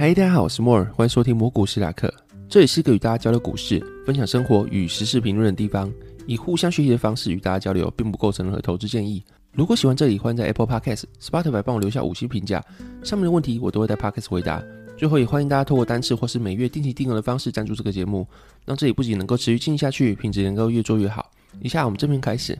[0.00, 2.08] 嗨，大家好，我是莫尔，欢迎收听魔股史塔克。
[2.48, 5.92] 这里是一个与大家交流股市、分享生活与时事评论的地方，
[6.24, 9.24] 以互相学习的方式与大家交流，并不构成任何投资建议。
[9.50, 12.64] 如果喜欢这里，欢迎在 Apple Podcast、Spotify 帮我留下五星评价，
[13.02, 14.62] 上面的问题我都会在 Podcast 回答。
[14.96, 18.24] 最后也欢迎大家透过单次或是每月定期定额的方式赞助这个节目，
[18.64, 21.28] 让这里不仅能够持续进行下去，品质能够越做越好。
[21.58, 22.56] 以下我们正片开始。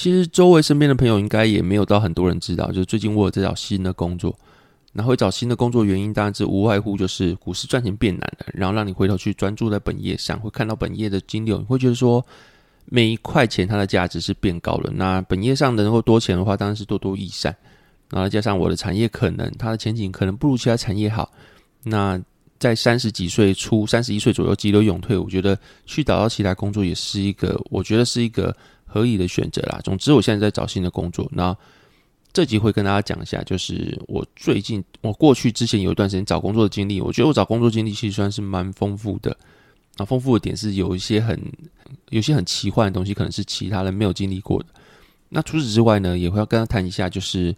[0.00, 4.34] 其实周围身边的朋友应该也没有到很多人知道，就是最近我有在找新的工作。
[4.94, 12.24] 那会找新的工作原因当然是无外乎就是股市赚钱变难了，然后让你回头去专注在本业上，会看到本业的金流，你会觉得说
[12.86, 14.90] 每一块钱它的价值是变高了。
[14.94, 17.54] 那本业上能够多钱的话，当然是多多益善。
[18.08, 21.30] 然后加上我的产业可能它的前景可能不如其他产业好。
[21.82, 22.18] 那
[22.58, 28.56] 在三十几岁初，三十一岁左右急流勇退，我觉得去找到其他工作也是一个，我觉得是一个
[28.90, 29.80] 合理的选择啦。
[29.84, 31.56] 总之，我现在在找新的工作，那。
[32.32, 39.36] 这集会跟大家讲一下，就是我最近我过去之前有一段时间找工作的经历，我觉得我找工作经历其实算是蛮丰富的。
[39.96, 41.36] 啊，丰富的点是有一些很
[42.10, 44.66] 有些很奇幻的东西，可能是其他人没有经历过的。
[45.28, 47.52] 那除此之外呢，也会要跟他谈一下，就是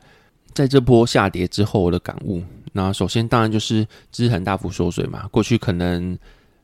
[0.54, 2.42] 在这波下跌之后我的感悟。
[2.72, 6.18] 那首先当然就是资产大幅缩水嘛，过去可能，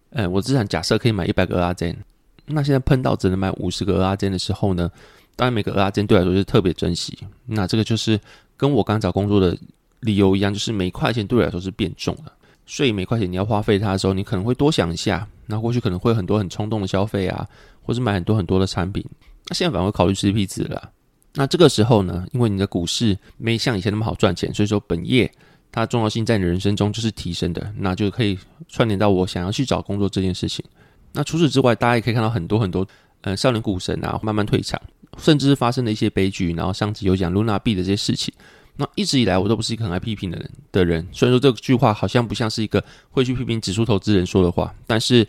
[0.09, 2.05] 呃，我资产假设可以买一百个蚵仔煎，
[2.49, 4.91] 那现在碰到只能买五十个蚵仔煎的时候呢？
[5.37, 7.17] 当然，每个蚵仔煎对我来说是特别珍惜。
[7.47, 8.19] 那这个就是
[8.57, 9.57] 跟我刚找工作的
[10.01, 12.33] 理由一样，就是每块钱对我来说是变重了。
[12.67, 15.27] 所以每块钱你要花费它的时候，你可能会多想一下。
[15.47, 17.47] 那过去可能会很多很冲动的消费啊，
[17.83, 19.05] 或是买很多很多的产品。
[19.47, 20.91] 那现在反而会考虑 CP 值了。
[21.35, 25.31] 那这个时候呢，因为你的股市没像以前那么好赚钱，所以说本业
[25.71, 28.37] 它重要性在你人生中就是提升的，那就可以
[28.69, 30.65] 串联到我想要去找工作这件事情。
[31.13, 32.87] 那除此之外，大家也可以看到很多很多，
[33.23, 34.81] 呃，少年股神啊，慢慢退场。
[35.17, 38.33] 甚至是发生了一些悲剧，然后上集有讲露娜币的这些事情。
[38.77, 45.27] 那一直以来我都不是一个很爱批评的人的人，虽然说这句话好像不像是一个会去批评指数投资人说的话，但是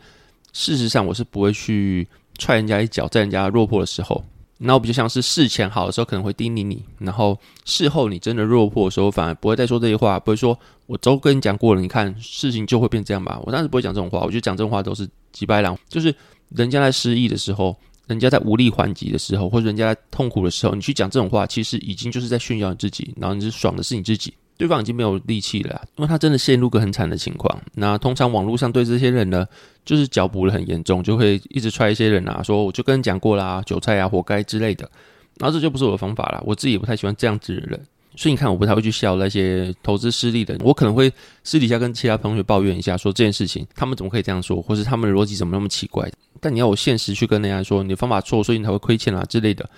[0.53, 4.23] 事实上我是不会去踹人家一脚，在人家落魄的时候。
[4.59, 13.39] 那我比较像是事前好的时候可能会叮咛你，然后事后你真的落魄的时候，反而不会再说这些话，不会说我都跟你讲过了，你看事情就会变这样吧。
[13.45, 16.13] 我当时不会讲这种话，我觉得讲这种话都是急白狼，就是
[16.49, 17.75] 人家在失意的时候。
[18.07, 27.59] 人家在无力还击的时候，或者人家在痛苦的时候，你去讲这种话，其实已经就是在炫耀你自己，然后你是爽的是你自己，对方已经没有力气了，因为他真的陷入个很惨的情况。
[27.75, 29.47] 那通常网络上对这些人呢，
[29.85, 34.91] 就是脚补的很严重，就会一直踹一些人啊，说我就跟你讲过啦，韭菜啊，活该之类的。
[35.37, 37.79] 然后这就不是我的方法了，我自己也不太喜欢这样子的人。
[38.17, 41.09] 所以你看，我不太会去笑那些投资失利的人，我可能会
[41.45, 46.11] 私底下跟其他同学抱怨一下，说这件事情他们怎么可以这样说，或是他们的逻辑怎么那么奇怪。
[46.41, 49.69] 但你要我现实去跟人家说你的方法错，所以你才会亏欠啊之类的，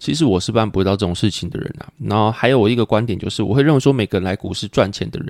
[0.00, 1.86] 其实我是办不到这种事情的人啊。
[1.98, 5.28] 然后还有我一个观点就是，我会认为说每个人来股市赚钱的人，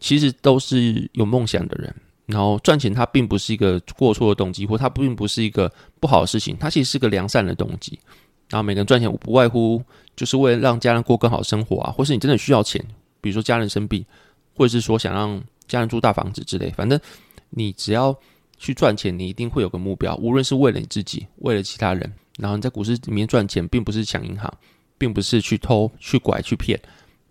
[0.00, 1.94] 其实都是有梦想的人。
[2.26, 5.70] 然后赚钱它并不是一个过错的动机，或它并不是一个
[6.00, 7.98] 不好的事情，它其实是个良善的动机。
[8.48, 9.82] 然后每个人赚钱不外乎
[10.16, 12.82] 就是为了让家人过更好生活啊，或是你真的需要钱，
[13.20, 14.02] 比如说家人生病，
[14.54, 16.70] 或者是说想让家人住大房子之类。
[16.70, 16.98] 反正
[17.50, 18.16] 你只要
[18.56, 22.10] 去赚钱，你一定会有个目标，无论是为了你自己，为了其他人。
[22.38, 24.52] 然后你在股市里面赚钱，并不是抢银行，
[24.98, 26.80] 并不是去偷、去拐、去骗，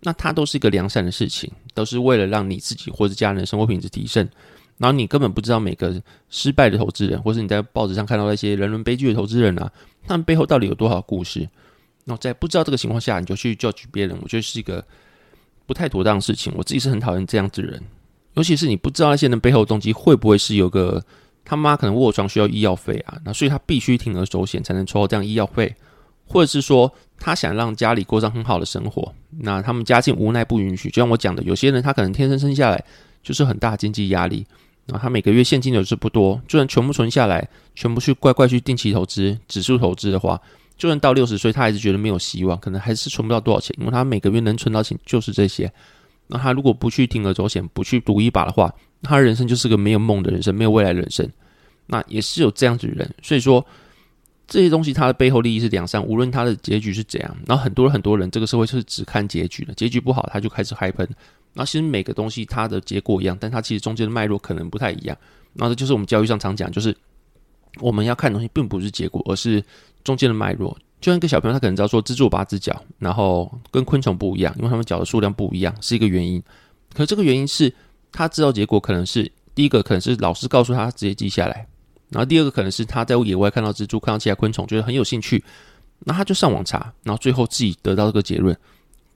[0.00, 4.28] 那它都是一个良善的事情，都是为了让你自己或者家人生活品质提升。
[4.76, 9.70] 然后你根本不知道每个失败的投资人，或是你在报纸上看到那些人伦悲剧的投资人啊，
[10.06, 11.48] 他们背后到底有多少故事？
[12.04, 14.84] 那在不知道这个情况下，你就去教育别人，我觉得是一个
[15.64, 16.52] 不太妥当的事情。
[16.56, 17.82] 我自己是很讨厌这样子的人，
[18.34, 21.02] 尤其是你不知道那些人背后动机会不会是有个
[21.44, 25.74] 他妈可能卧床需要医药费啊，那所以他必须铤而走险才能抽到这样医药费，
[26.26, 30.88] 或者是说他想让家里过上很好的生活，那他们家境无奈不允许。
[30.88, 32.84] 就像我讲的，有些人他可能天生生下来
[33.22, 34.46] 就是很大经济压力。
[34.86, 40.38] 然后他每个月现金流是不多，就算全部存下来，全部去乖乖去定期投资、指数投资的话，
[40.76, 45.72] 就算到六十岁，他还是觉得没有希望，可能还是存不到多少钱，因为他每个月能存到钱就是这些。
[46.26, 48.70] 那他如果不去铤而走险，不去赌一把的话，
[49.04, 51.28] 他的人生就是个没有梦的人生，没有未来的人生。
[51.86, 53.64] 那也是有这样子的人，所以说
[54.48, 57.36] 这些东西它的背后利益是两善，无论他的结局是怎样。
[57.46, 61.08] 然后很多很多人，这个社会是只看结局的，结局不好他就开始嗨喷。
[61.52, 65.16] 那其实每个东西它的结果一样，但它其实中间的脉络可能不太一样。
[65.52, 66.96] 那这就是我们教育上常讲，就是
[67.80, 69.62] 我们要看的东西并不是结果，而是
[70.02, 70.76] 中间的脉络。
[71.00, 76.42] 就像一个小朋友，他可能知道说蜘蛛有八只脚，然后跟昆虫不一样，因为他们脚的数量不一样，是一个原因。
[76.92, 77.72] 可这个原因是
[78.14, 81.66] 他知道结果可能是第一个，可能是老师告诉他直接记下来，
[82.08, 85.42] 然后第二个可能是他在野外看到蜘蛛，看到其他昆虫，觉得很有兴趣，
[85.98, 88.56] 那他就上网查，然后最后自己得到这个结论。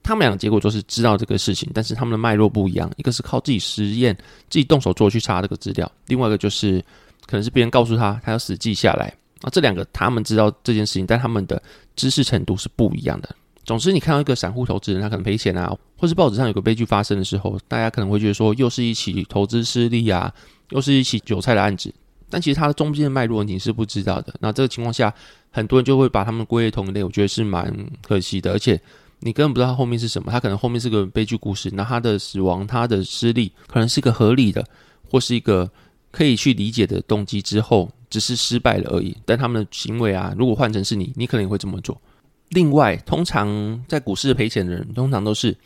[0.03, 4.15] 他们两个结果都是知道这个事情，但是他们的脉络不一样，一个是靠自己实验、
[4.51, 6.85] 自己动手做去查这个资料，另外一个就是
[7.27, 9.15] 可能是别人告诉他，他要死记下来。
[9.43, 11.63] 啊，这两个他们知道这件事情，但他们的
[11.95, 13.29] 知识程度是不一样的。
[13.69, 20.33] 总之，你看到一个散户投资人，他可能赔钱啊，或是报纸上有个悲剧发生的时候，大家可能会觉得说，又是一起投资失利啊，
[20.71, 21.93] 又是一起韭菜的案子。
[22.31, 24.33] 但其实它的中间的脉络你是不知道的。
[24.41, 25.13] 那这个情况下，
[25.51, 27.71] 很多人就会把他们归类同一类，我觉得是蛮
[28.01, 28.53] 可惜的。
[28.53, 28.81] 而且
[29.21, 31.69] 你根本不知道他后面是什么，他可能后面是个悲剧故事。
[31.75, 34.65] 那他的死亡，他的失利，可能是一个合理的，
[35.11, 35.71] 或是一个
[36.11, 39.15] 可以去理解的动机之后，只是失败了而已。
[39.27, 42.01] 但他们的行为啊，如果换成是你，你可能也会这么做。
[42.51, 45.57] 另外，通常在股市赔钱的人，通常都是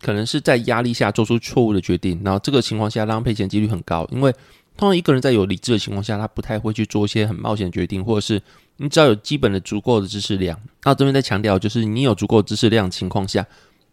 [0.00, 4.08] 可能是在压力下做出错误的决定，然后这个情况下让赔钱几率很高。
[4.10, 4.32] 因为
[4.76, 8.40] 通常一个人在有理智的情况下，他不太会去做一些很冒险的决定，或者是
[8.78, 10.58] 你只要有基本的足够的知识量。
[10.82, 13.46] 那这边在强调，就是你有足够的知识量情况下，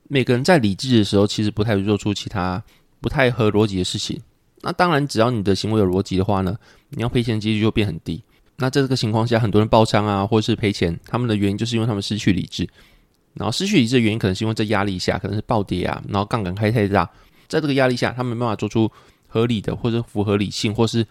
[0.08, 2.64] 每个人在理智的时候，其实不太会做出其他
[3.02, 4.22] 不太合逻辑的事情。
[4.62, 6.56] 那当然，只要你的行为有逻辑的话呢，
[6.92, 8.24] 你要赔钱几率就变很低。
[8.60, 12.68] 那在这个情况下，很多人爆仓啊，或者是赔钱，他们的原因就是因为他们失去理智。
[13.36, 17.08] 然后失去理智的原因，可能是因为在压力下，可能是暴跌啊，然后杠杆开太大，
[17.48, 18.92] 在这个压力下，他们没办法做出
[19.28, 21.06] 合理的或者符合理性，或是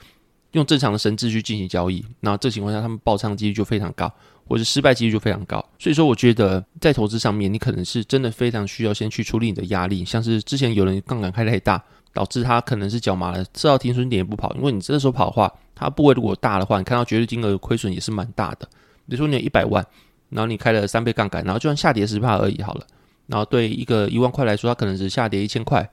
[0.52, 2.04] 用正常的神智去进行交易。
[2.18, 4.12] 那这情况下，他们爆仓的几率就非常高，
[4.48, 5.64] 或者失败几率就非常高。
[5.78, 11.80] 所以说，我觉得在投资上面，你可能是真的非常需要先去处理你的压力，像是之前有人杠杆开太大。
[12.12, 18.66] 导致他可能是脚麻了，吃到停损点也不跑，因为你这时候跑的话，它部位如果大的话，你看到绝对金额亏损也是蛮大的。
[19.06, 19.86] 比如说你有一百万，
[20.30, 22.84] 然后你开了三倍杠杆，然后就算下跌十趴而已好了。
[23.26, 25.88] 然后对一个一万块来说，它可能只下跌一千块，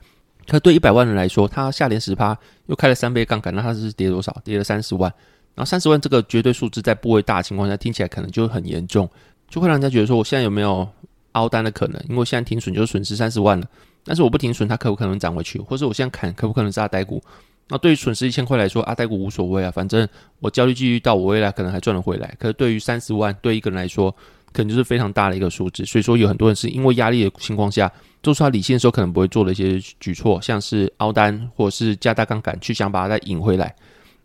[0.48, 2.36] 可对一百万人来说，它下跌十趴
[2.68, 4.36] 又开了三倍杠杆，那它是跌多少？
[4.44, 5.14] 跌了三十万。
[5.54, 9.08] 然后三十万这个绝对数字在部位大情况下，听起来可能就很严重，
[9.48, 10.88] 就会让人家觉得说，我现在有没有
[11.34, 12.02] 凹单的可能？
[12.08, 13.68] 因为我现在停损就是损失三十万了。
[14.06, 15.60] 但是我不停损，它可不可能涨回去？
[15.60, 17.22] 或者我现在砍，可不可能是阿呆股？
[17.70, 20.08] 那对于损失一千块来说，阿呆股无所谓啊，反正
[20.40, 22.36] 我交易继续到我未来可能还赚得回来。
[22.38, 24.12] 可是对于三十万，对一个人来说，
[24.52, 25.86] 可能就是非常大的一个数字。
[25.86, 33.74] 所以说，有很多人是因为压力的情况下，做出他理性的时候可能不会做的一些举措，像是凹单或者是加大杠杆，去想把它再引回来。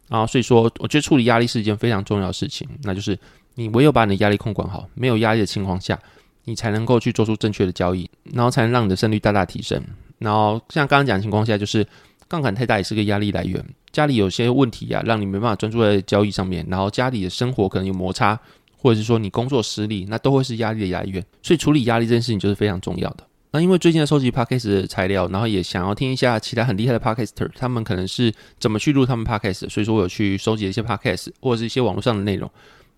[0.09, 2.69] 啊，所以说，我觉得处理压力是一件非常重要的事情。
[2.83, 3.19] 那就是
[3.55, 5.99] 你唯有把你的压力控管好，没有压力的情况下。
[6.45, 9.79] 你才能够去做出正确的交易，然后才能让你的胜率大大提升。
[10.17, 11.87] 然后像刚刚讲的情况下，就是
[12.29, 13.65] 杠杆太大也是个压力来源。
[13.91, 18.39] 家里有些问题啊，让你没办法专注在交易上面，然后家里的生活可能有摩擦，
[18.77, 21.25] 或者是说你工作失利，那都会是压力的来源。
[21.43, 23.25] 所以处理压力这件事情就是非常重要的。
[23.51, 32.51] 那因为最近在收集 Podcast 的材料，然后也想要听一下其他很厉害的 Podcaster，他们可能是怎么去录他们 Podcast，所以说我有去收集一些 Podcast 或者是一些网络上的内容，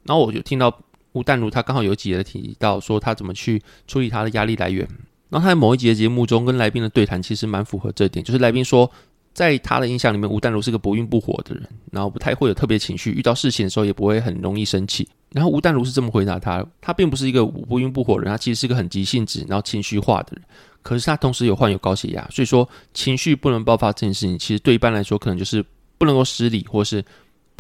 [0.05, 0.77] 然后我就听到。
[1.13, 4.87] 吴淡如他刚好有几节提到说他怎么去处理他的压力来源，
[5.29, 8.89] 然后他在某一集的节目中跟来宾的对谈其实蛮符合这点，就是来宾说
[9.41, 15.09] 在他的印象里面，吴淡如是个不温不火的人，然后不太会有特别情绪，遇到事情的时候也不会很容易生气。
[15.33, 20.43] 然后吴淡如是这么回答他，他并不是一个不温不火的人，他其实是个很急性子，然后情绪化的人，
[20.83, 25.65] 可是他同时有患有高血压，所以说情绪不能爆发这件事情，其实对一般来说可能就是
[25.97, 27.03] 不能够失礼，或是。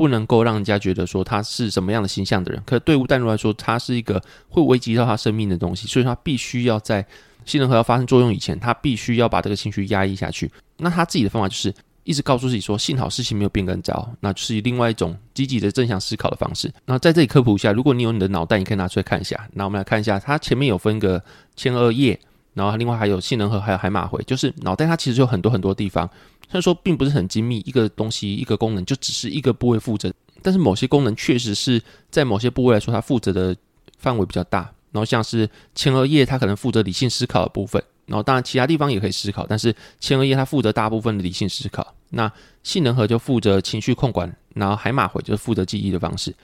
[0.00, 7.06] 不能够让人家觉得说他是什么样的形象的人，可对吴淡如来说，他是一个会危及到他生命的东西，所以他必须要在
[7.44, 10.50] 杏仁核要发生作用以前，他必须要把这个情绪压抑下去。
[10.78, 11.70] 那他自己的方法就是
[12.04, 16.72] 一直告诉自己说，幸好事情没有变更糟，那就是另外一种积极的正向思考的方式。
[16.86, 19.46] 那在这里科普一下，如果你有你的脑袋，你可以拿出来看一下。
[19.52, 21.22] 那我们来看一下，它前面有分个
[21.54, 22.18] 前额叶，
[22.60, 26.06] 然后另外还有杏仁核，还有海马回，就是脑袋它其实有很多很多地方。
[26.42, 30.12] 虽然说并不是很精密，一个东西一个功能就只是一个部位负责，
[30.42, 33.56] 但是某些功能确实是在某些部位来说，它负责的
[33.98, 34.70] 范围比较大。
[34.92, 41.94] 然后像是前额叶，它可能负责理性思考的部分，然后当然其他地方也可以思考，但是前额叶它负责大部分的理性思考。
[42.10, 42.30] 那
[42.62, 46.34] 杏仁核就负责情绪控管，然后海马回就是负责记忆的方式。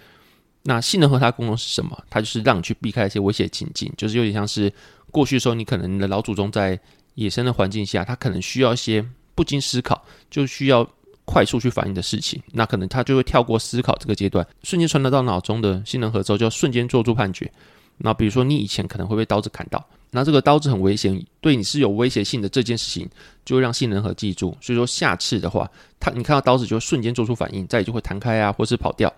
[0.66, 1.98] 那杏仁核它功能是什么？
[2.10, 4.70] 它就是让你去避开一些危险情境，就是有点像是
[5.10, 6.78] 过去的时候，你可能你的老祖宗在
[7.14, 9.04] 野生的环境下，他可能需要一些。
[9.36, 10.88] 不经思考就需要
[11.26, 17.52] 快速去反应的事情，那可能他就会跳过思考这个阶段，瞬间传达到脑中的杏仁核之后，就瞬间做出判决。
[17.98, 23.06] 那比如说你以前可能会被刀子砍到，那这个刀子很危险，对你是有威胁性的这件事情，
[23.44, 24.56] 就会让杏仁核记住。
[24.58, 25.70] 所以说下次的话，
[26.00, 29.12] 他你看到刀子就瞬间做出反应，再也就会弹开啊，或是跑掉。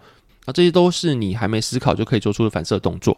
[0.48, 3.14] 那这些都是你还没思考就可以做出的反射动作。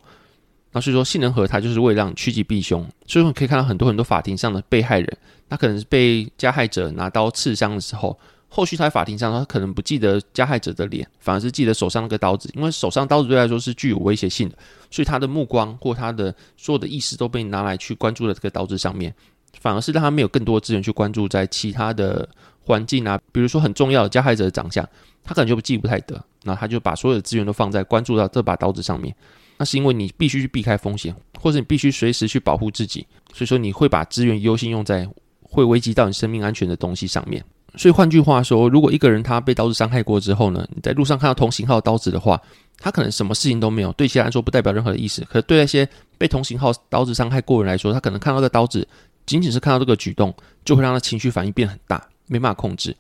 [0.73, 2.81] 那所以说，性能核它就是为了让趋吉避凶。
[3.07, 5.19] 所以说，你可以看到很多很多法庭上的被害人，
[5.49, 8.19] 他可能是被加害者拿刀刺伤的时候，
[8.49, 14.59] 后续他在法庭上，他可能不记得加害者的脸，反而是记得手上那个刀子，因为手上刀子对他来说是具有威胁性的，
[14.91, 19.15] 所以他的目光或他的所有的意识都被拿来去关注了这个刀子上面，
[19.61, 22.29] 反而是让他没有更多资源去关注在其他的
[22.65, 24.89] 环境啊，比如说很重要的加害者的长相，
[25.25, 29.15] 他可能就记不太得，那他就把所有的资源都放在关注到这把刀子上面。
[29.59, 35.07] 那是因为你必须去避开风险，或者你必须随时去保护自己，所以说你会把资源优先用在
[35.43, 37.45] 会危及到你生命安全的东西上面。
[37.77, 42.41] 所以换句话说，如果一个人他被刀子伤害过之后呢，你在路上看到同型号刀子的话，
[42.79, 45.23] 他可能什么事情都没有，对其他人说不代表任何意思。
[45.31, 48.89] 可是对那些被同型号刀子伤害过的人来说，他可能看到这刀子，
[49.27, 52.97] 仅仅是看到这个举动，就会让他情绪反应变很大，没办法控制。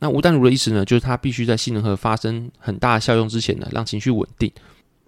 [0.00, 4.50] 那吴淡如的意思呢，就是他必须在性能核发生很大的效用之前呢，让情绪稳定。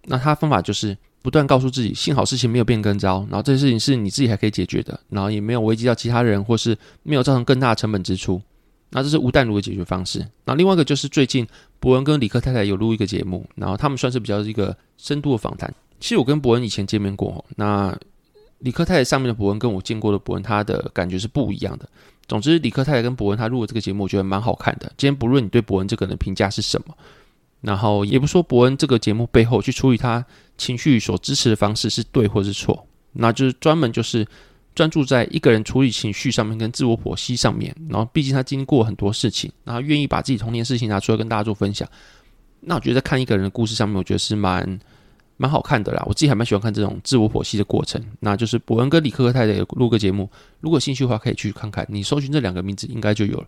[0.04, 8.40] 那他方法就是不断告诉自己，幸好事情没有变更糟，然后这些事情是你自己还可以解决的，然后也没有危及到其他人，或是没有造成更大的成本支出。
[8.90, 10.22] 那这是吴淡如的解决方式。
[10.44, 11.46] 那另外一个就是最近
[11.80, 15.72] 博恩跟李克太太有录一个节目，然后他们算是比较一个深度的访谈。
[15.98, 17.96] 其实我跟博恩以前见面过，那
[18.58, 21.88] 李克太太上面的博恩跟我见过的博恩，他的感觉是不一样的。
[22.32, 24.90] 总之，李克太太跟博恩他录的这个节目，我觉得蛮好看的。
[24.96, 26.96] 今天不论你对博恩这个人的评价是什么。
[27.60, 30.24] 然后也不说博恩这个节目背后去处理他
[30.56, 34.26] 情绪所支持的方式是对或是错，那就是专门就是
[34.74, 37.76] 专注在一个人处理情绪上面跟自我剖析上面。
[37.90, 41.86] 然后毕竟他经历过很多事情，然后愿意把自己童年事情拿出来跟大家做分享。
[42.60, 44.80] 那我觉得在看一个人的故事上面，我觉得是蛮
[45.42, 46.04] 蛮好看的啦。
[46.06, 48.00] 我自己还蛮喜欢看这种自我剖析的过程。
[48.20, 50.30] 那就是伯恩跟理科太太录个节目，
[50.60, 51.84] 如果兴趣的话可以去看看。
[51.88, 53.46] 你搜寻这两个名字应该就有了。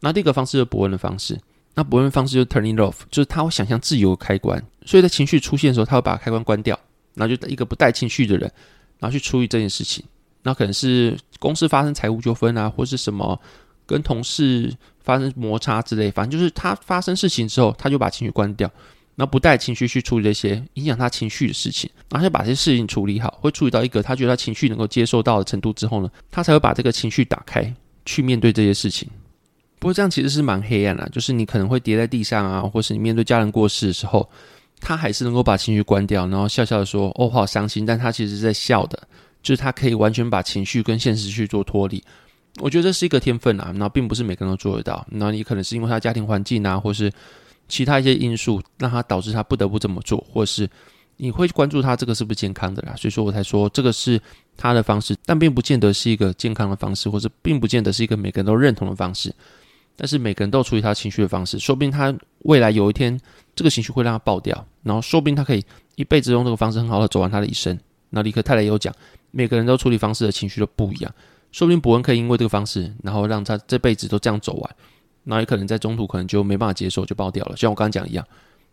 [0.00, 1.38] 那第一个方式是伯恩的方式。
[1.74, 6.76] 那伯恩方式就是 turning off，就是他会想象自由开关，所以在情绪出现的时候，他会把开关关掉，
[7.14, 8.50] 然后就一个不带情绪的人，
[8.98, 10.04] 然后去处理这件事情。
[10.42, 13.38] 那可能是公司发生财务纠纷啊，或是什么
[13.84, 18.70] 跟同事发生摩擦之类，反正就是他发生事情之后，他就把情绪关掉，
[19.16, 29.08] 那不带情绪去处理这些影响他情绪的事情，然后把这些事情处理好，会处理到一个他觉得他情绪能够接受到的程度之后呢，他才会把这个情绪打开，去面对这些事情。
[29.78, 34.28] 不过这样其实是蛮黑暗的，就是你可能会跌在地上啊，或是你面对家人过世的时候，
[34.80, 39.08] 他还是能够把情绪关掉，然后笑笑的说：“哦，好伤心。”但他其实是在笑的，
[39.42, 42.02] 就是他可以完全把情绪跟现实去做脱离。
[42.58, 45.06] 我觉得这是一个天分啊，那并不是每个人都做得到。
[45.10, 47.12] 那你可能是因为他家庭环境啊，或是
[47.68, 50.68] 其他一些因素，让他导致他不得不这么做，或是
[51.16, 52.94] 你会关注他这个是不是健康的啦。
[52.96, 54.20] 所以说我才说这个是
[54.56, 59.34] 他的方式，但并不见得是一个健康的方式，或者并不见得是一个每个人都认同的方式。
[59.98, 63.18] 但是每个人都处理他情绪的方式，说不定他未来有一天
[63.54, 67.78] 这个情绪会让他爆掉，然后说不定他可以一辈子用这个方式很好的走完他的一生。
[68.10, 68.94] 那理科太太也有讲，
[69.30, 71.10] 每个人都处理方式的情绪都不一样，
[71.50, 74.76] 说不定博恩可以因为这个方式，然后让他这辈子都这样走完，
[75.28, 78.24] 那也可能在中途可能就没办法接受就爆掉了，像我刚刚讲一样，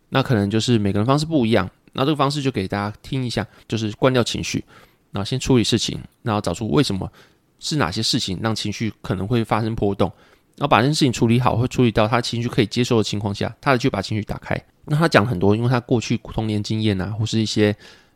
[0.08, 4.64] 那可能就是每个人方式不一样，那这个方式就给大家听一下，就是关掉情绪，
[5.10, 7.10] 然后先处理事情，然后找出为什么
[7.58, 10.10] 是哪些事情让情绪可能会发生波动。
[10.56, 14.56] 然后把这件事情处理好，会处理到他情绪可以接受的情况下，他就把情绪打开。
[14.84, 17.74] 那他讲很多，因为他过去童年经验啊，或是一些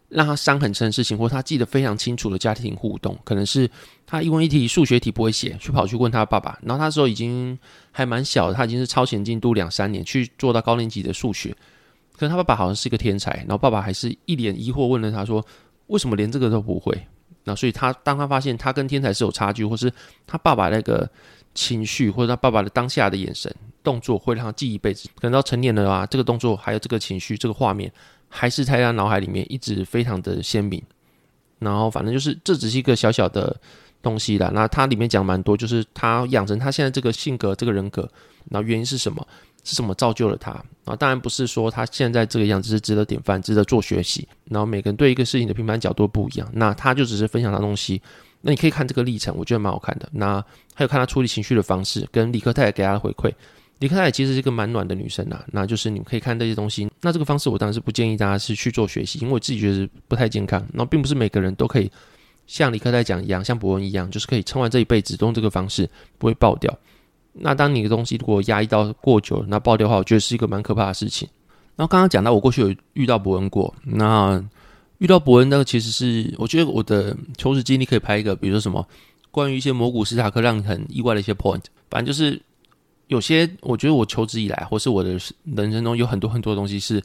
[0.09, 3.71] 让他伤很深的事情，或他记得非常清楚的家庭互动，可能是
[4.07, 6.59] 他因为一题数学题不会写，去跑去问他爸爸。
[6.63, 7.59] 然后他那时候已经
[7.93, 11.55] 还蛮小，他已经是超前进度两三年，去做到高年级的数学。
[12.17, 15.45] 可是他爸爸好像是一个天才，然后爸爸还是一脸疑惑问了他说
[15.89, 16.99] ：“为什么连这个都不会？”
[17.45, 19.93] 那所以他当他发现他跟天才是有差距，或是
[20.27, 21.09] 他爸爸那个。
[21.55, 25.09] 情绪或者他爸爸的当下的眼神、动作，会让他记一辈子。
[25.17, 27.91] 可能到成年了啊，这个动作还有这个情绪、这个画面，
[28.29, 30.83] 还是在他脑海里面一直非常的鲜明。
[31.59, 33.61] 然后反正就是这只是一个小小的
[34.01, 34.51] 东西啦。
[34.55, 38.09] 那他里面讲蛮多，就是他养成他现在这个性格、这个人格，
[38.51, 39.27] 然后原因是什么？
[39.65, 40.53] 是什么造就了他？
[40.85, 44.27] 啊，当然不是说他现在这个样子是值得典范、值得做学习。
[44.45, 48.01] 然后每个人对一个事情的评判角度不一样，那他就只是分享他东西。
[48.41, 50.09] 那你可以看这个历程，我觉得蛮好看的。
[50.13, 50.43] 那
[50.75, 53.31] 还有看他处理情绪的方式，跟李科泰给他的回馈。
[53.79, 55.45] 李克泰其实是一个蛮暖的女生呐。
[55.53, 56.91] 那就是你们可以看这些东西。
[57.01, 60.65] 那这个方式我当然是不建议大家是去做学习，因为我自己觉得不太健康。
[60.73, 61.91] 那并不是每个人都可以
[62.47, 66.77] 像李克泰讲一样，像博文一样，就是可以撑完这一辈子用这个方式不会爆掉。
[67.33, 71.29] 那当你的东西如果压抑到过久，那爆掉的话，我觉得是一个蛮可怕的事情。
[71.77, 74.45] 然后刚刚讲到我过去有遇到博文过，那。
[74.99, 78.85] 遇到博恩那个其实是，我觉得我的求职经历可以拍一个，比如说什么
[79.31, 82.43] 关于一些摩古斯塔克让你很意外的一些 point，反正就是
[83.09, 85.11] 有些我觉得我求职以来，或是我的
[85.45, 87.03] 人生中有很多很多东西是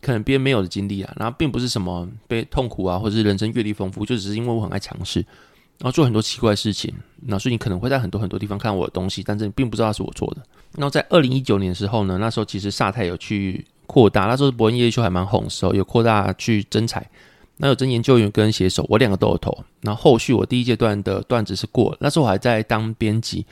[0.00, 5.20] 可能别人没有的经历啊，然后并不是什么被痛苦啊，或是人生阅历丰富，就只是因为我很爱尝试，
[5.78, 6.92] 然后做很多奇怪的事情。
[7.22, 10.42] 那所以你可能会在很多很多地方看我的东西，但是你并不知道是我做的。
[10.76, 17.08] 然后在二零一九年的时候呢，那时候其实萨泰有去扩大，那时候伯恩夜夜秀还蛮红的时候，有扩大去征才，
[17.56, 19.56] 那有征研究员跟写手，我两个都有投。
[19.80, 23.46] 然后后续我第一阶段的段子是过，那时候我还在当编辑，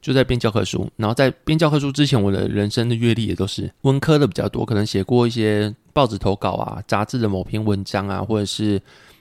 [0.00, 0.90] 就在编教科书。
[0.96, 8.80] 然后在编教科书之前，我的人生的阅历也都是文科的比较多，可能写过一些报纸投稿啊、杂志的某篇文章啊，或者是。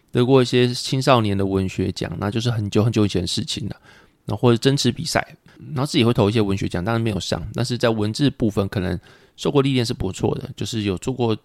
[0.10, 3.76] 得过一些青少年的文学奖，那就是很久很久以前的事情了。
[4.26, 5.36] 然后或者征词比赛，
[5.76, 7.46] 然后自己会投一些文学奖，当然没有上。
[7.54, 8.98] 但是在文字部分，可能
[9.36, 11.38] 受过历练是不错的，就是有做过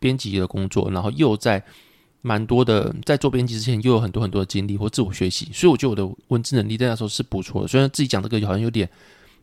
[0.00, 1.62] 编辑的工作，然后又在
[2.22, 7.68] 蛮多的在做编辑之前，又有很多很多的经历或自我学习，所以我觉得我的文字能力在那时候是不错的。
[7.68, 8.88] 虽然自己讲这个好像有点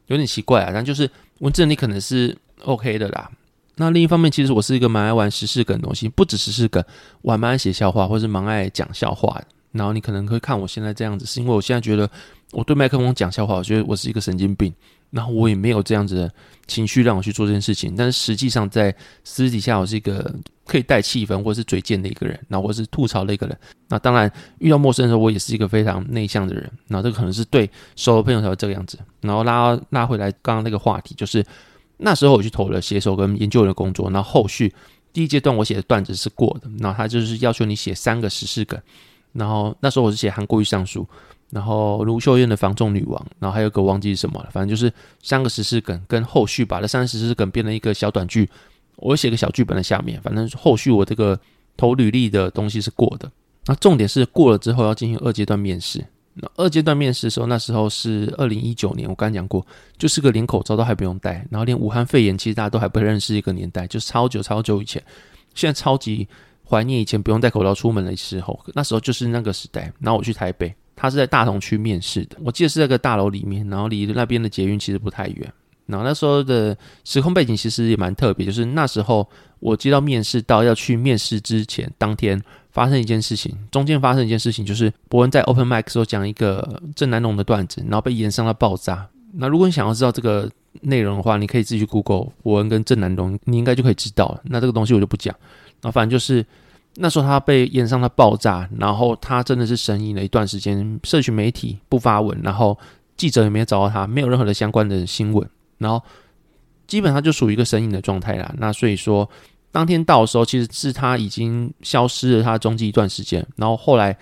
[0.07, 1.07] 有点奇怪啊，但就是
[1.39, 3.29] 文字能力可能是 OK 的啦。
[3.75, 6.83] 那另一方面，其实我是一个蛮爱玩时事梗的东西，不只是时事梗，
[7.21, 9.45] 我还蛮爱写笑话，或是蛮爱讲笑话的。
[9.71, 12.09] 然后你可能会看我现在这样子，是因为我现在觉得
[12.51, 14.73] 我对麦克风讲笑话，我觉得我是一个神经病。
[15.11, 16.31] 然后我也没有这样子的
[16.67, 17.95] 情绪让我去做这件事情。
[17.95, 20.33] 但是实际上在私底下，我是一个
[20.65, 23.57] 可以带气氛或是嘴贱的一个人，那或是吐槽的一个人。
[23.87, 26.71] 那当然遇到陌生人的时候，我也是一个非常内向的人。
[26.87, 28.97] 那这个可能是对熟的朋友才会这个样子。
[29.21, 31.45] 然后拉拉回来刚刚那个话题，就是。
[32.01, 34.73] 那时候我去投了写手跟研究员的工作，然后后续
[35.11, 38.79] 第一阶段我写的段子是过的，然后他就是要求你写三个时事梗，
[39.33, 41.05] 然后那时候我是写韩国瑜上书，
[41.51, 44.91] 然后卢秀燕的房仲女王，然后还有个忘记什么了，反正就是
[45.21, 48.49] 三个时事梗跟后续把这三个时事梗编了一个小短剧，
[48.97, 51.39] 我写个小剧本在下面，反正后续我这个
[51.75, 53.31] 投履历的东西是过的，
[53.65, 56.05] 那重点是过了之后要进行二阶段面试。
[56.41, 59.65] 那二阶段面试的时候，那时候是二零一九年，我刚刚讲过，
[59.97, 65.03] 就是个连口罩都还不用戴，然后连武汉肺炎其实大家都还不认识一个年代，就是超久超久以前。
[65.53, 66.25] 现在超级
[66.63, 69.91] 怀念以前不用戴口罩出门的时候，那时候就是那个时代。
[69.99, 75.53] 然后我去台北，他是在大同区面试的，我记得是在个大楼里面，然后离那边的捷运其实不太远。
[75.85, 79.27] 然后那时候的时空背景其实也蛮特别，就是那时候
[79.59, 82.41] 我接到面试到要去面试之前，当天。
[82.71, 89.05] 发生一件事情，中间发生一件事情，就是伯恩在 Open Mic 时候讲一个郑南榕的段子，然后被延上到爆炸。
[89.33, 90.49] 那如果你想要知道这个
[90.81, 94.41] 内容的话，你可以自己去 Google 伯恩跟郑南榕，你应该就可以知道了。
[94.43, 95.35] 那这个东西我就不讲。
[95.81, 96.45] 然后反正就是
[96.99, 102.77] 那时候他被炎上到爆炸，然后他真的是神隐了一段时间，社群媒体不发文，然后
[103.17, 106.01] 记者也没有找到他，没有任何的相关的新闻，然后
[106.87, 108.53] 基本上就属于一个神隐的状态啦。
[108.57, 109.29] 那所以说。
[109.71, 113.45] 当天到的时候，其实是他已经消失了他的踪迹一段时间。
[113.55, 114.17] 然后后来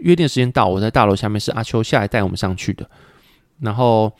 [0.00, 2.86] 约定时间到，我在大楼下面是阿秋下来带我们上去的。
[3.60, 4.12] 然后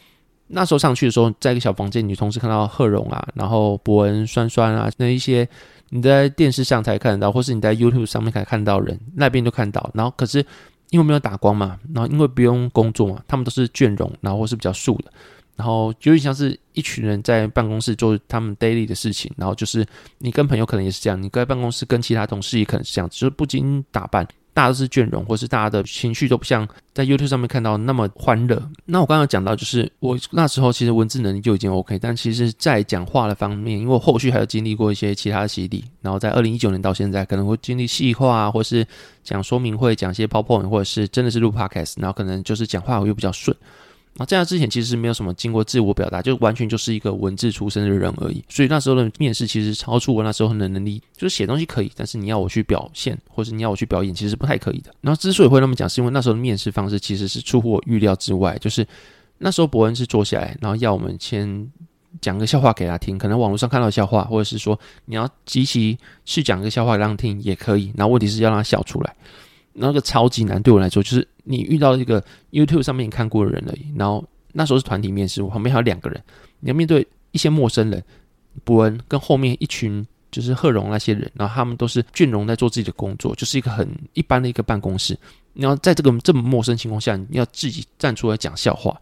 [0.52, 5.48] 那时候上去的时候，在一个小房间，女同事看到贺荣啊，然后博恩、酸酸啊，那一些
[5.90, 9.90] 你在电视上才看得到，或是你在 YouTube 上面才看到人，那边都看到。
[9.94, 10.44] 然后可是
[10.90, 15.12] 因为没有打光嘛，然后因为不用工作嘛，他们都是倦容，然后或是比较素的。
[15.56, 19.86] 然后就像是一群人在办公室做他们 daily 的事情，然后就是
[20.16, 24.26] 你跟朋友可能也是这样，你在办公室跟其他同事也可能是这样，就是不经打扮，
[24.61, 28.62] 大家都是倦容，或是大家的情绪都不像在 YouTube 上面看到那么欢乐。
[28.85, 38.87] 那我刚刚讲到，就是我那时候其实文字能力就已经 OK，但其实在讲话的方面，因为我后续还有经历过一些其他的洗礼，然后在二零一九年到现在，可能会经历细化，或是
[39.25, 43.57] 讲说明会，讲一些 pop point，或者是真的是录 Podcast，然后可能就是讲话我又比较顺。
[44.14, 48.44] 那在他之前其实是没有什么经过自我表达，就完全就是一个文字出身的人而已。
[48.49, 54.92] 所以那时候的面试其实超出我那时候的能力，就是写东西可以，但是你要我去表现，或是你要我去表演，其实不太可以的。
[55.01, 58.59] 然后之所以会那么讲，是因为那时候的面试方式其实是出乎我预料之外。
[58.59, 58.87] 就是
[59.38, 61.70] 那时候伯恩是坐下来，然后要我们先
[62.20, 65.96] 讲个笑话给他听，可能网络上看到笑话，或者是说你要即席
[66.27, 67.92] 去讲个笑话让他听也可以。
[67.96, 69.16] 然后问题是要让他笑出来。
[69.72, 73.87] 那个超级难，对我来说，就是你遇到一个 YouTube 上面你看过的人而已。
[73.96, 76.22] 然后那时候是团体面试，我旁边还有两个人，
[76.61, 78.02] 你要面对一些陌生人，
[78.64, 85.18] 伯恩跟后面一群就是贺荣那些人，然后他们都是俊荣在做自己的工作，就是一个很一般的一个办公室。
[85.52, 89.00] 你要在这个这么陌生情况下，你要自己站出来讲笑话，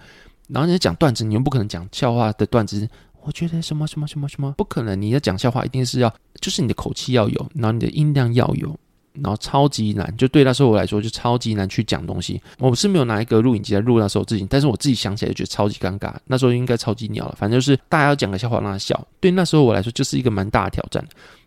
[0.49, 2.89] 然后你要讲段子，你又不可能讲笑话的段子。
[3.21, 8.75] 我觉得什么什么什么什么不可能，你要讲笑话一定是要，就是你的口气要有，然后你的音量要有。
[9.23, 12.41] 然后超级难，就对那时候我来说就超级难去讲东西。
[12.59, 16.15] 我是没有拿一个录影机来录那时候自己，但是我自己想起来就觉得超级尴尬。
[16.27, 19.07] 那时候应该超级鸟了，反正就是大家要讲个笑话让他笑。
[19.21, 21.05] 对那时候我来说就是一个蛮大的挑战。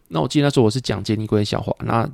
[0.07, 2.09] 那我记得那时候我是讲杰尼龟的笑话，那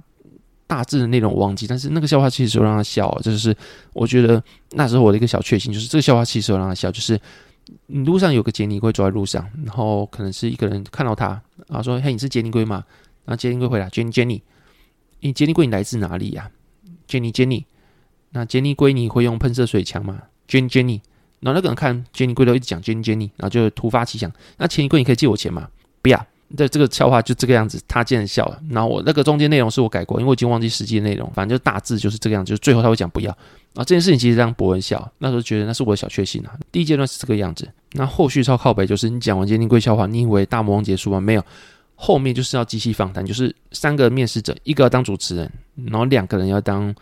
[0.68, 3.56] 大致的内容我忘记，但是那个笑话其实有让他笑，就是
[3.94, 7.20] 我觉得那时候我的一个小确幸就是这个笑话其实有让他笑，就是
[7.88, 11.30] 你路上有个杰尼龟走在路上，然后可能是一个人看到他，
[11.68, 12.84] 然后说：“嘿，你是杰尼龟吗？”
[13.26, 14.42] 然后杰尼龟回答：“杰尼，杰尼。”
[15.20, 16.50] 你杰尼龟，你来自哪里呀？
[17.08, 17.66] 杰尼，杰尼，
[18.32, 21.02] 那杰尼龟你会用喷射水枪吗？Jenny Jenny，
[21.40, 25.70] 然后那个人看杰尼龟都一直讲 Jenny Jenny，然后就突发奇想，那杰尼龟你可以借我钱吗？
[26.02, 26.26] 不要。
[26.56, 28.58] 对，这个笑话就这个样子，他竟然笑了。
[28.70, 32.52] 然后我那个中间内容是我改过，因为我已经忘记实际的内容，反正就大致就是这个样子。
[32.52, 33.28] 就是最后他会讲不要。
[33.74, 36.54] 然后这件事情其实让博文笑，那时候觉得那是我的小确幸啊。
[36.72, 41.20] 第一阶段是这个样子，那后续超靠北就是你讲完杰尼龟笑话，你以为大魔王结束吗？
[41.20, 41.44] 没有，
[41.98, 45.52] 后面就是要机器访谈，就是三个面试者，一个要当主持人，
[45.88, 46.96] 然后两个人要当。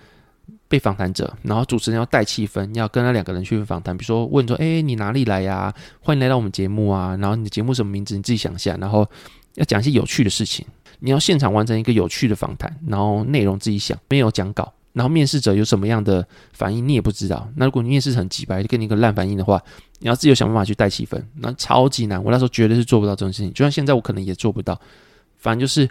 [0.68, 5.72] 被访谈者，然后主持人要带气氛，要跟那两个人去访谈，比如说问说：“哎，你哪里来呀？
[6.02, 7.16] 欢迎来到我们节目啊！
[7.22, 8.18] 然后你的节目什么名字？
[8.18, 8.76] 你自己想一下。
[8.82, 9.08] 然后
[9.54, 10.66] 要讲一些有趣的事情，
[11.00, 14.74] 你要现场完成一个有趣的访谈，然后内容自己想，没有讲稿。
[14.96, 17.48] 然后面试者有什么样的反应，你也不知道。
[17.56, 19.62] 那如果你面试很急白，就给你一个烂反应的话，
[20.00, 22.24] 你要自己想办法去带气氛，那超级难。
[22.24, 24.80] 我那时候绝对是做不到这种事情，就像现在我可能也做不到。
[25.38, 25.88] 反正就是。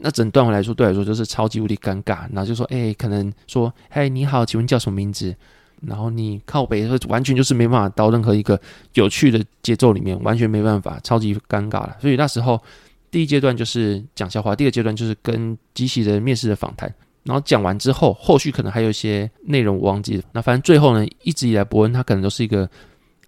[0.00, 2.20] 那整段我来说，对来说就是超级无敌尴尬。
[2.32, 5.34] 然后就说，哎、可能说，嘿，你好，请问叫什么名字？
[5.80, 8.60] 然后你靠北，完全就是没办法到任何一个
[8.94, 11.96] 有趣的节奏里面，完全没办法，超级尴尬了。
[12.00, 12.62] 所以那时候
[13.10, 16.94] 第一阶段就是讲笑话，第二阶段就是跟机器人面试的访谈。
[17.24, 20.22] 然后讲完之后，后续可能还有一些内容我忘记了。
[20.32, 22.68] 那反正最后呢，一直以来伯恩他可能都是一个。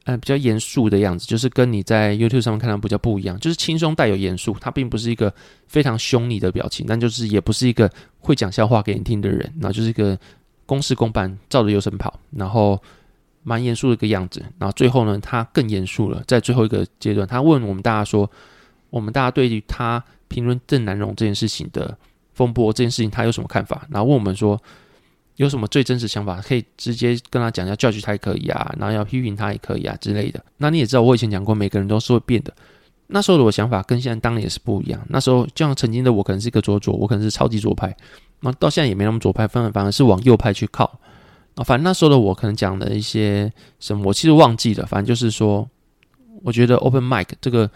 [0.04, 4.56] 呃，比较严肃的样子，就是跟你在 YouTube 上面看到比较不一样，就是轻松带有严肃。
[4.58, 5.32] 他并不是一个
[5.66, 10.18] 非常凶你的表情，但就是也不是一个会讲笑话给你听的人，然后就是一个
[10.64, 12.82] 公事公办，照着流程跑，然后
[13.42, 14.42] 蛮严肃的一个样子。
[14.58, 18.28] 然后最后呢，他更严肃了，在最后一个阶段，他问我们大家说，
[18.88, 21.96] 我们大家对于他评论郑南榕这件事情的
[22.40, 23.86] 风波这件事情，他有什么看法？
[23.90, 24.58] 然后问我们说。
[25.36, 30.44] 有什么最真实想法，可以直接跟他讲，要教训他也可以啊，然后要批评他也可以啊之类的。
[30.58, 32.52] 那你也知道，我以前讲过，每个人都是会变的。
[33.06, 35.00] 那时候的我想法跟现在当然也是不一样。
[35.08, 37.96] 那时候就像曾经的我，可能是一个左左，我可能是超级左派，
[38.40, 40.84] 那到现在也没那么左派，反而反而是往右派去靠。
[41.54, 44.84] 啊，反正那时候的我可能讲的一些什么，我其实忘记了。
[44.84, 45.66] 反正就是说，
[46.42, 47.70] 我觉得 Open Mic 这个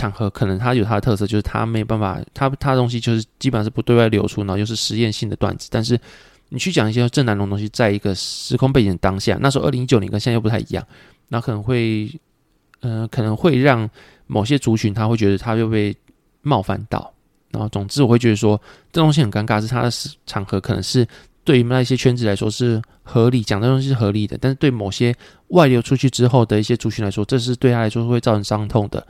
[0.00, 5.98] 场合，可能它有它的特色，就是它没办法，它它东西就是基本上是不对外流出，然后又是实验性的段子，但是。
[6.52, 10.84] 你去讲一些正南榕东西，在一个时空背景当下，那时候二零一九年跟现在又不太一样，
[11.28, 12.10] 那可能会，
[12.80, 13.88] 呃，可能会让
[14.26, 15.96] 某些族群他会觉得他又被
[16.42, 17.14] 冒犯到，
[17.52, 18.60] 然后总之我会觉得说
[18.90, 19.90] 这东西很尴尬，是他的
[20.26, 21.06] 场合可能是
[21.44, 25.14] 对于那一些圈子来说是合理，讲的东西是合理的，但是对某些
[25.50, 29.06] 外流出去之后的一些族群来说，这是对他来说会造成伤痛的。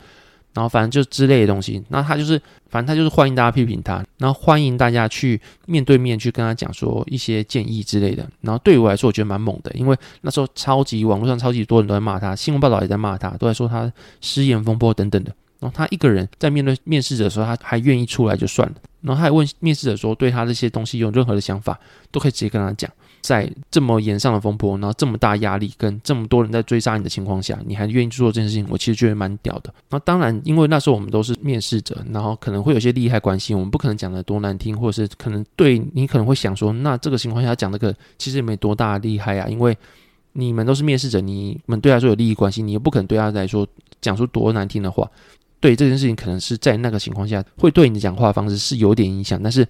[0.52, 8.28] 然后反正就之类的东西，那他就是，反正他就是欢迎大家批评他，然后欢迎大家去面对面去跟他讲说一些建议之类的。
[8.40, 15.32] 然后对于我来说，我觉得蛮猛的，因为那时候超级网络上超级多人都在骂他，新闻报道也在骂他，都在说他失言风波等等的。
[15.60, 18.74] 然后他一个人在面对面试者的时候，他还愿意出来就算了。
[19.02, 21.78] 然后他还问面试者说，对他这些东西有任何的想法，
[22.10, 22.90] 都可以直接跟他讲。
[23.20, 29.72] 在这么严上的风波，然后这么大压力，跟这么多人在追杀你的情况下，你还愿意去做这件事情，我其实觉得蛮屌的。
[29.90, 39.76] 那当然，因为那时候我们都是面试者，然后可能会有些利害关系，我们不可能讲得多难听，或者是可能对你可能会想说，那这个情况下讲这个其实也没多大厉害啊，因为
[40.32, 43.66] 你们都是面试者，你们对他说有利益关系，你也不可能对他来说
[44.00, 45.08] 讲出多难听的话。
[45.60, 49.66] 对这件事情，可能是在那个情况下会对你的讲话方式是有点影响，但是。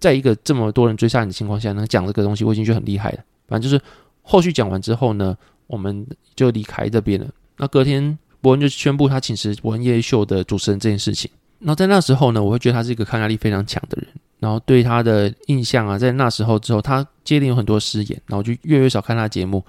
[0.00, 3.18] 在一个这么多人追杀你的情况下，能讲这个东西，我已经觉得很厉害了。
[3.46, 3.82] 反正就是
[4.22, 5.36] 后续讲完之后呢，
[5.66, 7.26] 我们就离开这边了。
[7.58, 11.30] 那隔天，伯恩就宣布他请辞伯恩夜秀的主持人这件事情。
[11.58, 14.08] 然后在那时候呢，我会觉得他是一个抗压力非常强的人。
[14.38, 19.62] 然后对他的印象啊，在那时候之后，他接连有很多失言，然后就越来越少看他节目。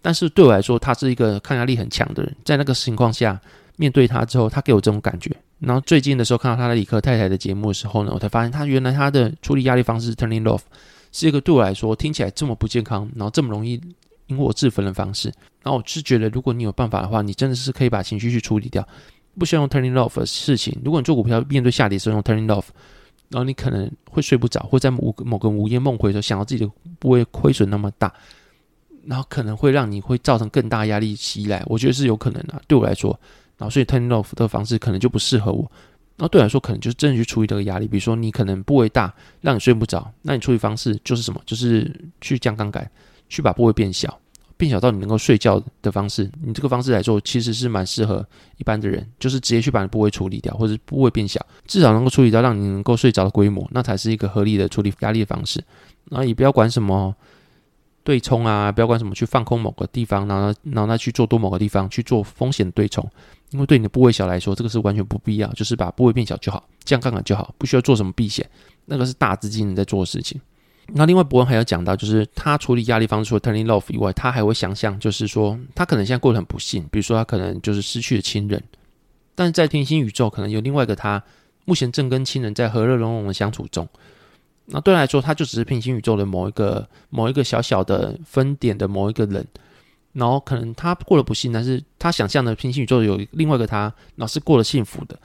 [0.00, 2.32] 但是对我来说，他是一个抗压力很强的人。
[2.44, 3.40] 在那个情况下，
[3.74, 5.34] 面对他之后，他给我这种感觉。
[5.58, 10.60] 然后最近的时候看到他的理科太太的节目的时候呢，我才发现他原来他的处理压力方式是 turning off
[11.12, 13.80] 是一个对我来说听起来这么不健康，然后这么容易
[14.26, 15.32] 引火自焚的方式。
[15.62, 18.86] 然后我是觉得，如果你有办法的话，你真的是可以把情绪去处理掉，
[19.38, 20.78] 不需要用 turning off 的事情。
[20.84, 22.64] 如果你做股票面对下跌的时候用 turning off，
[23.30, 28.12] 然后你可能会睡不着，或在某某个午夜梦回的时候想到自己的不会亏损那么大，
[29.06, 31.62] 然后可能会让你会造成更大压力袭来。
[31.66, 33.18] 我觉得是有可能的，对我来说。
[33.58, 35.70] 然后，所以 turn off 的方式可能就不适合我。
[36.18, 37.86] 那对我来说，可能就是真的去处理这个压力。
[37.86, 41.40] 比如说，你可能部位大，让你睡不着，那你处理方式就是什么？
[41.44, 42.90] 就是去降杠杆，
[43.28, 44.18] 去把部位变小，
[44.56, 46.30] 变小到你能够睡觉的方式。
[46.42, 55.62] 你这个方式来做，其实是蛮适合一般的人，就是直接去把你部位处理掉，或者部位变小，至少能够处理到让你能够睡着的规模，那才是一个合理的处理压力的方式。
[56.10, 57.14] 然后也不要管什么。
[58.02, 63.04] 对冲啊，不要管什么，去放空某个地方，然后然后再去做多某个地方去做风险对冲，
[63.50, 68.48] 因为对你的部位小来说，这个是完全不必要，就是把部位变小就好，降杠杆就好，不需要做什么避险，
[68.84, 70.40] 那个是大资金在做的事情。
[70.88, 78.62] 那另外伯恩还有讲到，就是他处理压力方除了 turning off 以外，他还会想象，就是说他可能现在过得很不幸，比如说他可能就是失去了亲人，
[79.34, 81.22] 但是在平行宇宙可能有另外一个他，
[81.64, 83.88] 目前正跟亲人在和乐融融的相处中。
[84.66, 89.46] 那对他来说，他就只是平行宇宙的某一个某一个小小的分点的某一个人，
[90.16, 95.18] 然后可能他过得不幸，但是他想象的平行宇宙有另外一个他，然后是过得幸福的。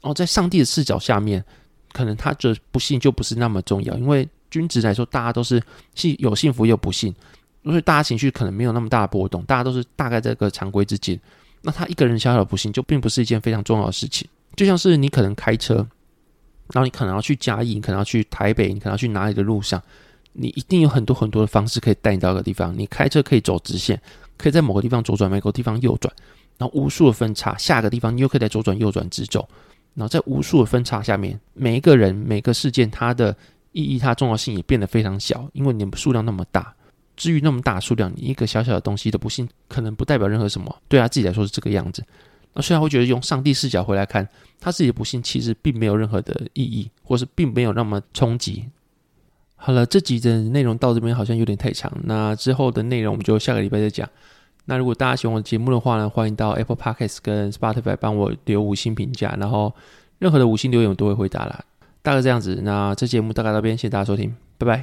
[0.00, 1.44] 然后在上帝的视角下面，
[1.92, 4.28] 可能他的不幸就不是那么重要，因为。
[4.52, 5.58] 均值来说，大家都是
[5.94, 7.10] 幸有幸福也有不幸，
[7.64, 11.18] 所以大家情绪可能没有那么大的波动，大家都是大概在这个常规之间。
[11.62, 14.28] 那他一个人小小的不幸，就并不是一件非常重要的事情。
[14.54, 15.76] 就像是你可能开车，
[16.74, 19.82] 然后你可能要去嘉义，你可能要去台北，你可能要去哪里的路上，
[20.34, 22.78] 你一定有很多很多的方式可以带你到一个地方。
[22.78, 23.98] 你开车可以走直线，
[24.42, 26.12] 可以在某个地方左转，某个地方右转，
[26.58, 29.48] 然后无数的分叉，下个地方你又可以在左转右转直走，
[29.94, 33.36] 然后在无数的分叉下面，每一个人每个事件，它的。
[33.74, 36.74] 意义它重要性也变得非常小，因为你们数量那么大。
[37.16, 40.78] 至于那么大数量，你一个小小的东西的不幸，可能不代表任何什么。
[40.88, 42.04] 对他自己来说是这个样子。
[42.52, 44.28] 那虽然会觉得用上帝视角回来看，
[44.60, 48.68] 他自己的不幸其实并没有任何的意义，或是并没有那么冲击。
[49.64, 54.08] 好了，这集的内容到这边好像有点太长，那之后的内容我们就下个礼拜再讲。
[54.64, 59.72] 那如果大家喜欢我的节目的话呢，欢迎到 Apple Podcast 跟 Spotify 帮我留五星评价，然后
[60.18, 61.64] 任何的五星留言我都会回答啦。
[62.02, 64.80] 大概这样子，那这节目大概到这边，谢谢大家收听，拜拜。